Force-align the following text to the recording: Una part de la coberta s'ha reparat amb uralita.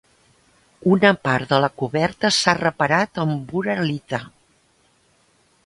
Una 0.95 1.11
part 1.27 1.51
de 1.51 1.59
la 1.65 1.69
coberta 1.81 2.33
s'ha 2.37 2.57
reparat 2.61 3.21
amb 3.27 3.55
uralita. 3.61 4.23